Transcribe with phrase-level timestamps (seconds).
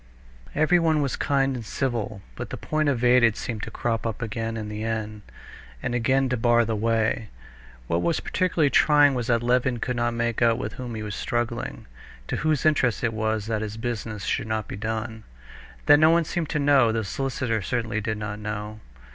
[0.55, 4.67] Everyone was kind and civil, but the point evaded seemed to crop up again in
[4.67, 5.21] the end,
[5.83, 7.29] and again to bar the way.
[7.85, 11.13] What was particularly trying, was that Levin could not make out with whom he was
[11.13, 11.85] struggling,
[12.29, 15.23] to whose interest it was that his business should not be done.
[15.85, 18.79] That no one seemed to know; the solicitor certainly did not know.